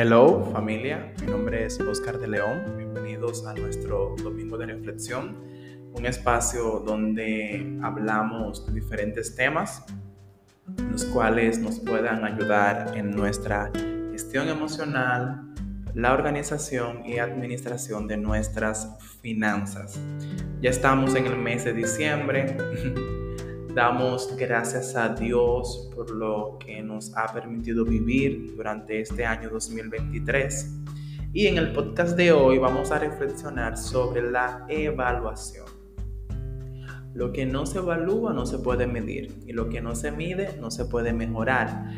Hello 0.00 0.48
familia, 0.52 1.12
mi 1.20 1.26
nombre 1.26 1.64
es 1.64 1.80
Oscar 1.80 2.20
de 2.20 2.28
León, 2.28 2.62
bienvenidos 2.76 3.44
a 3.44 3.52
nuestro 3.54 4.14
Domingo 4.22 4.56
de 4.56 4.66
Reflexión, 4.66 5.36
un 5.92 6.06
espacio 6.06 6.84
donde 6.86 7.76
hablamos 7.82 8.64
de 8.64 8.74
diferentes 8.74 9.34
temas, 9.34 9.84
los 10.88 11.04
cuales 11.06 11.58
nos 11.58 11.80
puedan 11.80 12.24
ayudar 12.24 12.96
en 12.96 13.10
nuestra 13.10 13.72
gestión 14.12 14.48
emocional, 14.48 15.52
la 15.94 16.12
organización 16.12 17.04
y 17.04 17.18
administración 17.18 18.06
de 18.06 18.18
nuestras 18.18 18.96
finanzas. 19.20 19.98
Ya 20.60 20.70
estamos 20.70 21.16
en 21.16 21.26
el 21.26 21.36
mes 21.36 21.64
de 21.64 21.72
diciembre. 21.72 22.56
Damos 23.78 24.36
gracias 24.36 24.96
a 24.96 25.10
Dios 25.10 25.88
por 25.94 26.10
lo 26.10 26.58
que 26.58 26.82
nos 26.82 27.16
ha 27.16 27.32
permitido 27.32 27.84
vivir 27.84 28.56
durante 28.56 29.00
este 29.00 29.24
año 29.24 29.50
2023. 29.50 30.80
Y 31.32 31.46
en 31.46 31.58
el 31.58 31.72
podcast 31.72 32.16
de 32.16 32.32
hoy 32.32 32.58
vamos 32.58 32.90
a 32.90 32.98
reflexionar 32.98 33.76
sobre 33.78 34.28
la 34.32 34.66
evaluación. 34.68 35.66
Lo 37.14 37.30
que 37.30 37.46
no 37.46 37.66
se 37.66 37.78
evalúa 37.78 38.32
no 38.32 38.46
se 38.46 38.58
puede 38.58 38.88
medir 38.88 39.44
y 39.46 39.52
lo 39.52 39.68
que 39.68 39.80
no 39.80 39.94
se 39.94 40.10
mide 40.10 40.58
no 40.60 40.72
se 40.72 40.86
puede 40.86 41.12
mejorar. 41.12 41.92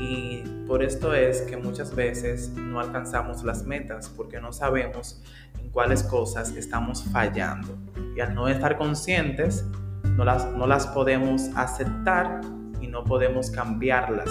Y 0.00 0.44
por 0.68 0.84
esto 0.84 1.14
es 1.14 1.40
que 1.42 1.56
muchas 1.56 1.96
veces 1.96 2.50
no 2.50 2.78
alcanzamos 2.78 3.42
las 3.42 3.66
metas 3.66 4.08
porque 4.08 4.40
no 4.40 4.52
sabemos 4.52 5.20
en 5.60 5.68
cuáles 5.70 6.04
cosas 6.04 6.54
estamos 6.54 7.02
fallando. 7.02 7.76
Y 8.16 8.20
al 8.20 8.36
no 8.36 8.46
estar 8.46 8.78
conscientes, 8.78 9.64
no 10.16 10.24
las, 10.24 10.52
no 10.52 10.66
las 10.66 10.86
podemos 10.86 11.50
aceptar 11.56 12.40
y 12.80 12.86
no 12.86 13.04
podemos 13.04 13.50
cambiarlas. 13.50 14.30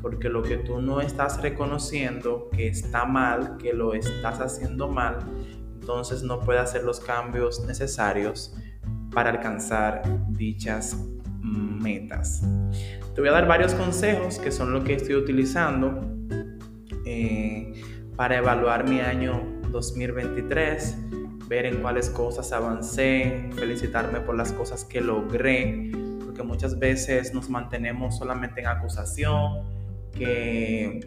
Porque 0.00 0.28
lo 0.28 0.42
que 0.42 0.56
tú 0.56 0.80
no 0.80 1.00
estás 1.00 1.40
reconociendo 1.40 2.48
que 2.50 2.68
está 2.68 3.04
mal, 3.04 3.56
que 3.58 3.72
lo 3.72 3.94
estás 3.94 4.40
haciendo 4.40 4.88
mal, 4.88 5.18
entonces 5.80 6.22
no 6.22 6.40
puedes 6.40 6.62
hacer 6.62 6.84
los 6.84 7.00
cambios 7.00 7.64
necesarios 7.66 8.54
para 9.12 9.30
alcanzar 9.30 10.02
dichas 10.28 10.96
metas. 11.42 12.42
Te 13.14 13.20
voy 13.20 13.28
a 13.28 13.32
dar 13.32 13.46
varios 13.46 13.74
consejos 13.74 14.38
que 14.38 14.50
son 14.50 14.72
lo 14.72 14.82
que 14.84 14.94
estoy 14.94 15.16
utilizando 15.16 16.00
eh, 17.04 17.72
para 18.16 18.38
evaluar 18.38 18.88
mi 18.88 19.00
año 19.00 19.42
2023 19.70 20.96
ver 21.52 21.66
en 21.66 21.82
cuáles 21.82 22.08
cosas 22.08 22.50
avancé, 22.50 23.50
felicitarme 23.54 24.20
por 24.20 24.34
las 24.34 24.54
cosas 24.54 24.86
que 24.86 25.02
logré, 25.02 25.90
porque 26.24 26.42
muchas 26.42 26.78
veces 26.78 27.34
nos 27.34 27.50
mantenemos 27.50 28.16
solamente 28.16 28.62
en 28.62 28.68
acusación, 28.68 29.62
que 30.12 30.98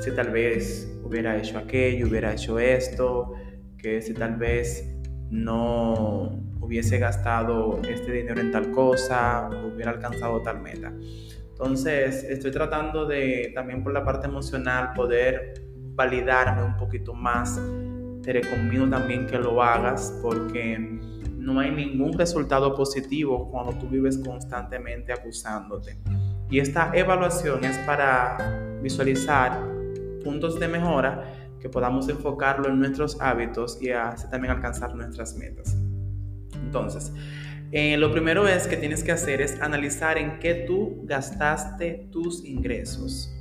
si 0.00 0.10
tal 0.10 0.30
vez 0.32 0.98
hubiera 1.04 1.36
hecho 1.36 1.56
aquello, 1.56 2.08
hubiera 2.08 2.32
hecho 2.32 2.58
esto, 2.58 3.34
que 3.78 4.02
si 4.02 4.12
tal 4.12 4.34
vez 4.34 4.92
no 5.30 6.42
hubiese 6.60 6.98
gastado 6.98 7.80
este 7.88 8.10
dinero 8.10 8.40
en 8.40 8.50
tal 8.50 8.72
cosa, 8.72 9.48
hubiera 9.72 9.92
alcanzado 9.92 10.42
tal 10.42 10.62
meta. 10.62 10.92
Entonces, 11.50 12.24
estoy 12.24 12.50
tratando 12.50 13.06
de 13.06 13.52
también 13.54 13.84
por 13.84 13.92
la 13.92 14.04
parte 14.04 14.26
emocional 14.26 14.94
poder 14.96 15.62
validarme 15.94 16.64
un 16.64 16.76
poquito 16.76 17.14
más 17.14 17.60
te 18.24 18.32
recomiendo 18.32 18.96
también 18.96 19.26
que 19.26 19.38
lo 19.38 19.62
hagas 19.62 20.18
porque 20.22 20.78
no 21.36 21.60
hay 21.60 21.70
ningún 21.70 22.14
resultado 22.14 22.74
positivo 22.74 23.50
cuando 23.50 23.74
tú 23.74 23.86
vives 23.86 24.18
constantemente 24.18 25.12
acusándote. 25.12 25.98
Y 26.50 26.58
esta 26.58 26.90
evaluación 26.94 27.64
es 27.64 27.76
para 27.78 28.78
visualizar 28.82 29.60
puntos 30.22 30.58
de 30.58 30.68
mejora 30.68 31.32
que 31.60 31.68
podamos 31.68 32.08
enfocarlo 32.08 32.68
en 32.68 32.78
nuestros 32.78 33.20
hábitos 33.20 33.78
y 33.80 33.90
así 33.90 34.28
también 34.30 34.54
alcanzar 34.54 34.94
nuestras 34.94 35.36
metas. 35.36 35.76
Entonces, 36.54 37.12
eh, 37.72 37.96
lo 37.98 38.10
primero 38.10 38.48
es 38.48 38.66
que 38.66 38.76
tienes 38.76 39.02
que 39.02 39.12
hacer 39.12 39.40
es 39.40 39.60
analizar 39.60 40.16
en 40.16 40.38
qué 40.38 40.64
tú 40.66 41.02
gastaste 41.04 42.08
tus 42.10 42.44
ingresos 42.44 43.33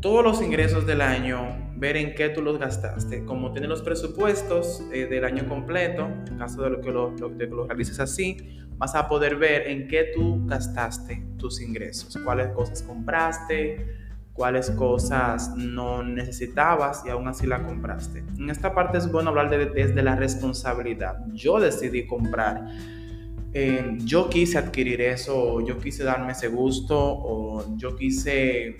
todos 0.00 0.24
los 0.24 0.42
ingresos 0.42 0.86
del 0.86 1.00
año, 1.00 1.72
ver 1.76 1.96
en 1.96 2.14
qué 2.14 2.28
tú 2.28 2.42
los 2.42 2.58
gastaste. 2.58 3.24
Como 3.24 3.52
tienes 3.52 3.68
los 3.68 3.82
presupuestos 3.82 4.82
eh, 4.92 5.06
del 5.06 5.24
año 5.24 5.48
completo, 5.48 6.08
en 6.28 6.38
caso 6.38 6.62
de 6.62 6.70
lo 6.70 6.80
que 6.80 6.90
lo, 6.90 7.10
lo, 7.10 7.66
realices 7.66 7.98
así, 8.00 8.36
vas 8.76 8.94
a 8.94 9.08
poder 9.08 9.36
ver 9.36 9.68
en 9.68 9.88
qué 9.88 10.10
tú 10.14 10.44
gastaste 10.46 11.24
tus 11.36 11.60
ingresos, 11.60 12.16
cuáles 12.24 12.48
cosas 12.48 12.82
compraste, 12.82 13.86
cuáles 14.32 14.70
cosas 14.70 15.56
no 15.56 16.02
necesitabas 16.04 17.02
y 17.04 17.10
aún 17.10 17.26
así 17.26 17.46
la 17.46 17.62
compraste. 17.64 18.24
En 18.38 18.50
esta 18.50 18.74
parte 18.74 18.98
es 18.98 19.10
bueno 19.10 19.30
hablar 19.30 19.50
de, 19.50 19.66
desde 19.66 20.02
la 20.02 20.14
responsabilidad. 20.14 21.24
Yo 21.32 21.58
decidí 21.58 22.06
comprar. 22.06 22.66
Eh, 23.52 23.96
yo 24.04 24.28
quise 24.28 24.58
adquirir 24.58 25.00
eso, 25.00 25.66
yo 25.66 25.78
quise 25.78 26.04
darme 26.04 26.32
ese 26.32 26.48
gusto, 26.48 26.96
o 26.96 27.76
yo 27.76 27.96
quise 27.96 28.76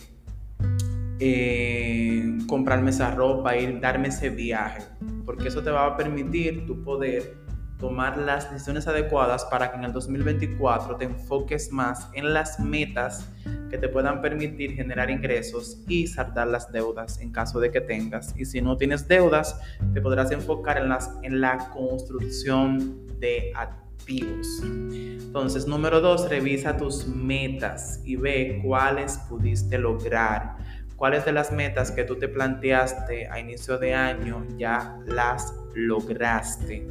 eh, 1.20 2.38
comprarme 2.46 2.90
esa 2.90 3.14
ropa, 3.14 3.56
ir, 3.56 3.80
darme 3.80 4.08
ese 4.08 4.30
viaje, 4.30 4.82
porque 5.24 5.48
eso 5.48 5.62
te 5.62 5.70
va 5.70 5.86
a 5.86 5.96
permitir 5.96 6.66
tu 6.66 6.82
poder 6.82 7.36
tomar 7.78 8.18
las 8.18 8.50
decisiones 8.50 8.86
adecuadas 8.88 9.44
para 9.44 9.70
que 9.70 9.78
en 9.78 9.84
el 9.84 9.92
2024 9.92 10.96
te 10.96 11.04
enfoques 11.04 11.72
más 11.72 12.08
en 12.12 12.34
las 12.34 12.58
metas 12.58 13.28
que 13.70 13.78
te 13.78 13.88
puedan 13.88 14.20
permitir 14.20 14.74
generar 14.74 15.10
ingresos 15.10 15.82
y 15.86 16.06
saldar 16.06 16.48
las 16.48 16.72
deudas 16.72 17.20
en 17.20 17.30
caso 17.30 17.60
de 17.60 17.70
que 17.70 17.80
tengas. 17.80 18.34
Y 18.36 18.44
si 18.44 18.60
no 18.60 18.76
tienes 18.76 19.06
deudas, 19.06 19.60
te 19.94 20.00
podrás 20.00 20.30
enfocar 20.32 20.78
en, 20.78 20.88
las, 20.88 21.10
en 21.22 21.40
la 21.40 21.70
construcción 21.70 23.06
de 23.20 23.52
activos. 23.54 24.46
Entonces, 24.64 25.66
número 25.66 26.00
dos, 26.00 26.28
revisa 26.28 26.76
tus 26.76 27.06
metas 27.06 28.00
y 28.04 28.16
ve 28.16 28.60
cuáles 28.64 29.18
pudiste 29.28 29.78
lograr 29.78 30.56
cuáles 30.98 31.24
de 31.24 31.32
las 31.32 31.52
metas 31.52 31.92
que 31.92 32.02
tú 32.02 32.16
te 32.16 32.28
planteaste 32.28 33.28
a 33.28 33.38
inicio 33.38 33.78
de 33.78 33.94
año 33.94 34.44
ya 34.58 34.98
las 35.06 35.54
lograste. 35.74 36.86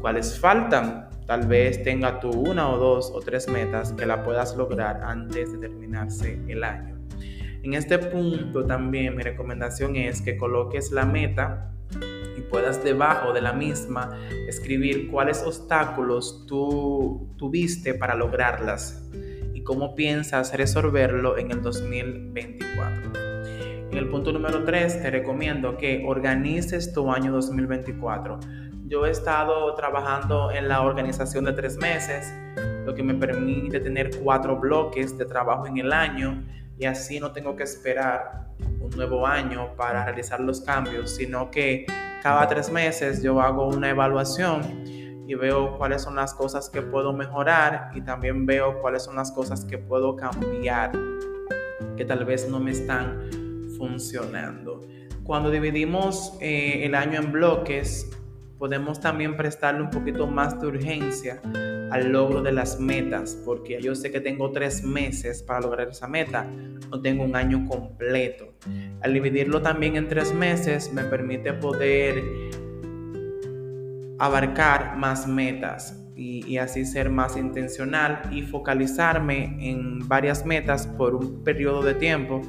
¿Cuáles 0.00 0.38
faltan? 0.38 1.10
Tal 1.26 1.46
vez 1.48 1.82
tenga 1.82 2.20
tú 2.20 2.30
una 2.30 2.70
o 2.70 2.78
dos 2.78 3.10
o 3.12 3.20
tres 3.20 3.48
metas 3.48 3.92
que 3.92 4.06
la 4.06 4.22
puedas 4.22 4.56
lograr 4.56 5.02
antes 5.02 5.52
de 5.52 5.58
terminarse 5.58 6.40
el 6.46 6.62
año. 6.62 6.98
En 7.62 7.74
este 7.74 7.98
punto 7.98 8.64
también 8.64 9.16
mi 9.16 9.22
recomendación 9.24 9.96
es 9.96 10.22
que 10.22 10.36
coloques 10.36 10.92
la 10.92 11.04
meta 11.04 11.72
y 12.36 12.42
puedas 12.42 12.82
debajo 12.84 13.32
de 13.32 13.40
la 13.40 13.52
misma 13.52 14.16
escribir 14.48 15.10
cuáles 15.10 15.42
obstáculos 15.42 16.44
tú 16.46 17.34
tuviste 17.38 17.94
para 17.94 18.14
lograrlas 18.14 19.08
y 19.52 19.62
cómo 19.64 19.96
piensas 19.96 20.56
resolverlo 20.56 21.38
en 21.38 21.50
el 21.50 21.60
2024. 21.60 23.21
El 24.02 24.08
punto 24.08 24.32
número 24.32 24.64
3 24.64 25.00
te 25.00 25.10
recomiendo 25.12 25.76
que 25.76 26.02
organices 26.04 26.92
tu 26.92 27.08
año 27.12 27.30
2024. 27.30 28.40
Yo 28.88 29.06
he 29.06 29.10
estado 29.10 29.72
trabajando 29.76 30.50
en 30.50 30.66
la 30.66 30.82
organización 30.82 31.44
de 31.44 31.52
tres 31.52 31.76
meses, 31.76 32.34
lo 32.84 32.96
que 32.96 33.04
me 33.04 33.14
permite 33.14 33.78
tener 33.78 34.10
cuatro 34.18 34.58
bloques 34.58 35.16
de 35.16 35.24
trabajo 35.24 35.68
en 35.68 35.78
el 35.78 35.92
año 35.92 36.42
y 36.76 36.84
así 36.86 37.20
no 37.20 37.30
tengo 37.30 37.54
que 37.54 37.62
esperar 37.62 38.48
un 38.80 38.90
nuevo 38.90 39.24
año 39.24 39.76
para 39.76 40.04
realizar 40.04 40.40
los 40.40 40.62
cambios, 40.62 41.14
sino 41.14 41.48
que 41.52 41.86
cada 42.24 42.48
tres 42.48 42.72
meses 42.72 43.22
yo 43.22 43.40
hago 43.40 43.68
una 43.68 43.90
evaluación 43.90 44.62
y 45.28 45.34
veo 45.36 45.78
cuáles 45.78 46.02
son 46.02 46.16
las 46.16 46.34
cosas 46.34 46.68
que 46.68 46.82
puedo 46.82 47.12
mejorar 47.12 47.92
y 47.94 48.00
también 48.00 48.46
veo 48.46 48.80
cuáles 48.80 49.04
son 49.04 49.14
las 49.14 49.30
cosas 49.30 49.64
que 49.64 49.78
puedo 49.78 50.16
cambiar 50.16 50.90
que 51.96 52.04
tal 52.04 52.24
vez 52.24 52.48
no 52.48 52.58
me 52.58 52.72
están 52.72 53.41
funcionando. 53.82 54.80
Cuando 55.24 55.50
dividimos 55.50 56.38
eh, 56.40 56.82
el 56.84 56.94
año 56.94 57.18
en 57.18 57.32
bloques, 57.32 58.08
podemos 58.58 59.00
también 59.00 59.36
prestarle 59.36 59.82
un 59.82 59.90
poquito 59.90 60.28
más 60.28 60.60
de 60.60 60.68
urgencia 60.68 61.42
al 61.90 62.12
logro 62.12 62.42
de 62.42 62.52
las 62.52 62.78
metas, 62.78 63.36
porque 63.44 63.82
yo 63.82 63.96
sé 63.96 64.12
que 64.12 64.20
tengo 64.20 64.52
tres 64.52 64.84
meses 64.84 65.42
para 65.42 65.62
lograr 65.62 65.88
esa 65.88 66.06
meta, 66.06 66.44
no 66.44 67.00
tengo 67.00 67.24
un 67.24 67.34
año 67.34 67.66
completo. 67.66 68.54
Al 69.00 69.12
dividirlo 69.12 69.60
también 69.62 69.96
en 69.96 70.06
tres 70.06 70.32
meses 70.32 70.92
me 70.92 71.02
permite 71.02 71.52
poder 71.52 72.22
abarcar 74.20 74.96
más 74.96 75.26
metas 75.26 75.98
y, 76.14 76.46
y, 76.46 76.58
así 76.58 76.84
ser 76.84 77.10
más 77.10 77.36
intencional 77.36 78.22
y 78.30 78.42
focalizarme 78.42 79.56
en 79.58 80.06
varias 80.06 80.46
metas 80.46 80.86
por 80.86 81.16
un 81.16 81.42
periodo 81.42 81.82
de 81.82 81.94
tiempo 81.94 82.42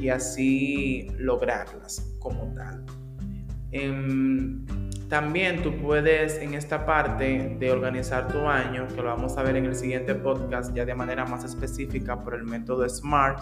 y 0.00 0.08
así 0.08 1.10
lograrlas 1.18 2.14
como 2.18 2.52
tal. 2.54 2.84
Em, 3.70 4.64
también 5.08 5.62
tú 5.62 5.74
puedes 5.80 6.38
en 6.38 6.54
esta 6.54 6.84
parte 6.84 7.56
de 7.58 7.70
organizar 7.70 8.28
tu 8.28 8.46
año, 8.46 8.86
que 8.88 8.96
lo 8.96 9.04
vamos 9.04 9.36
a 9.38 9.42
ver 9.42 9.56
en 9.56 9.64
el 9.64 9.74
siguiente 9.74 10.14
podcast 10.14 10.74
ya 10.74 10.84
de 10.84 10.94
manera 10.94 11.24
más 11.24 11.44
específica 11.44 12.22
por 12.22 12.34
el 12.34 12.44
método 12.44 12.86
SMART, 12.88 13.40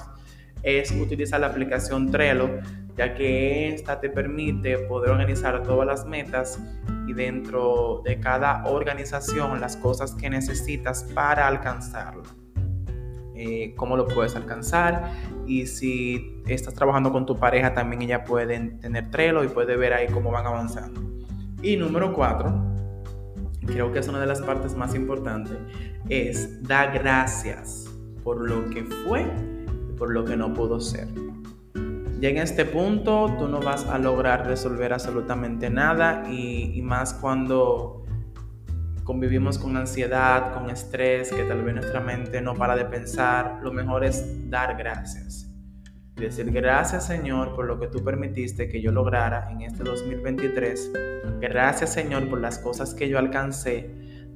es 0.62 0.90
utilizar 0.92 1.40
la 1.40 1.48
aplicación 1.48 2.10
Trello, 2.10 2.60
ya 2.96 3.14
que 3.14 3.68
esta 3.74 4.00
te 4.00 4.10
permite 4.10 4.78
poder 4.78 5.10
organizar 5.10 5.62
todas 5.62 5.86
las 5.86 6.06
metas 6.06 6.60
y 7.06 7.12
dentro 7.12 8.00
de 8.04 8.18
cada 8.18 8.64
organización 8.66 9.60
las 9.60 9.76
cosas 9.76 10.14
que 10.14 10.30
necesitas 10.30 11.04
para 11.14 11.46
alcanzarlo. 11.46 12.45
Eh, 13.38 13.74
cómo 13.76 13.98
lo 13.98 14.08
puedes 14.08 14.34
alcanzar 14.34 15.12
y 15.46 15.66
si 15.66 16.42
estás 16.46 16.72
trabajando 16.72 17.12
con 17.12 17.26
tu 17.26 17.38
pareja 17.38 17.74
también 17.74 18.00
ella 18.00 18.24
puede 18.24 18.58
tener 18.80 19.10
Trello 19.10 19.44
y 19.44 19.48
puede 19.48 19.76
ver 19.76 19.92
ahí 19.92 20.06
cómo 20.06 20.30
van 20.30 20.46
avanzando. 20.46 21.02
Y 21.60 21.76
número 21.76 22.14
cuatro, 22.14 22.64
creo 23.66 23.92
que 23.92 23.98
es 23.98 24.08
una 24.08 24.20
de 24.20 24.26
las 24.26 24.40
partes 24.40 24.74
más 24.74 24.94
importantes, 24.94 25.58
es 26.08 26.62
dar 26.62 26.98
gracias 26.98 27.84
por 28.24 28.40
lo 28.40 28.70
que 28.70 28.84
fue 28.84 29.26
y 29.90 29.92
por 29.98 30.10
lo 30.10 30.24
que 30.24 30.34
no 30.34 30.54
pudo 30.54 30.80
ser. 30.80 31.06
Ya 32.18 32.30
en 32.30 32.38
este 32.38 32.64
punto 32.64 33.36
tú 33.38 33.48
no 33.48 33.60
vas 33.60 33.84
a 33.84 33.98
lograr 33.98 34.46
resolver 34.46 34.94
absolutamente 34.94 35.68
nada 35.68 36.24
y, 36.26 36.72
y 36.74 36.80
más 36.80 37.12
cuando 37.12 38.05
convivimos 39.06 39.56
con 39.56 39.76
ansiedad, 39.76 40.52
con 40.52 40.68
estrés, 40.68 41.32
que 41.32 41.44
tal 41.44 41.62
vez 41.62 41.74
nuestra 41.74 42.00
mente 42.00 42.40
no 42.40 42.54
para 42.54 42.76
de 42.76 42.84
pensar, 42.84 43.60
lo 43.62 43.72
mejor 43.72 44.04
es 44.04 44.50
dar 44.50 44.76
gracias. 44.76 45.48
Decir 46.16 46.50
gracias 46.50 47.06
Señor 47.06 47.54
por 47.54 47.66
lo 47.66 47.78
que 47.78 47.86
tú 47.86 48.02
permitiste 48.02 48.68
que 48.68 48.82
yo 48.82 48.90
lograra 48.90 49.48
en 49.52 49.62
este 49.62 49.84
2023. 49.84 50.92
Gracias 51.40 51.92
Señor 51.92 52.28
por 52.28 52.40
las 52.40 52.58
cosas 52.58 52.94
que 52.94 53.08
yo 53.08 53.18
alcancé. 53.18 53.90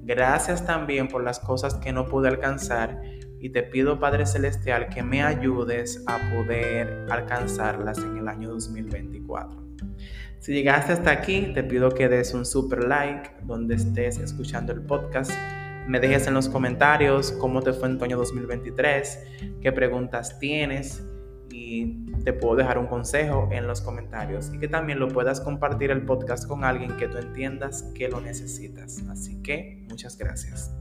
Gracias 0.05 0.65
también 0.65 1.09
por 1.09 1.25
las 1.25 1.41
cosas 1.41 1.75
que 1.75 1.93
no 1.93 2.07
pude 2.07 2.29
alcanzar. 2.29 3.03
Y 3.41 3.51
te 3.51 3.65
pido 3.65 3.99
Padre 3.99 4.25
Celestial 4.25 4.89
que 4.89 5.03
me 5.03 5.23
ayudes 5.25 6.05
a 6.07 6.19
poder 6.33 7.07
alcanzarlas 7.11 7.99
en 7.99 8.19
el 8.19 8.29
año 8.29 8.51
2024. 8.51 9.70
Si 10.39 10.53
llegaste 10.53 10.93
hasta 10.93 11.11
aquí, 11.11 11.53
te 11.55 11.63
pido 11.63 11.91
que 11.91 12.09
des 12.09 12.33
un 12.33 12.47
super 12.47 12.85
like 12.85 13.31
donde 13.43 13.75
estés 13.75 14.19
escuchando 14.19 14.73
el 14.73 14.81
podcast. 14.81 15.33
Me 15.87 16.01
dejes 16.01 16.27
en 16.27 16.35
los 16.35 16.49
comentarios 16.49 17.33
cómo 17.33 17.63
te 17.63 17.73
fue 17.73 17.89
en 17.89 18.03
año 18.03 18.17
2023, 18.17 19.19
qué 19.61 19.73
preguntas 19.73 20.39
tienes 20.39 21.03
y 21.51 22.07
te 22.25 22.33
puedo 22.33 22.57
dejar 22.57 22.79
un 22.79 22.87
consejo 22.87 23.49
en 23.53 23.67
los 23.67 23.81
comentarios 23.81 24.51
y 24.55 24.59
que 24.59 24.69
también 24.69 24.99
lo 24.99 25.09
puedas 25.09 25.41
compartir 25.41 25.91
el 25.91 26.05
podcast 26.05 26.47
con 26.47 26.65
alguien 26.65 26.97
que 26.97 27.09
tú 27.09 27.19
entiendas 27.19 27.83
que 27.95 28.09
lo 28.09 28.21
necesitas. 28.21 29.03
Así 29.11 29.43
que 29.43 29.85
muchas 29.89 30.17
gracias. 30.17 30.75